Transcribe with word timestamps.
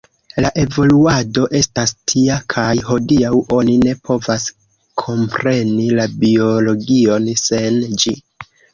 La 0.43 0.49
evoluado 0.61 1.43
estas 1.59 1.93
tia 2.13 2.39
kaj 2.55 2.71
hodiaŭ 2.89 3.33
oni 3.59 3.77
ne 3.85 3.95
povas 4.09 4.49
kompreni 5.05 5.89
la 6.03 6.11
biologion 6.27 7.33
sen 7.47 7.83
ĝi. 8.05 8.21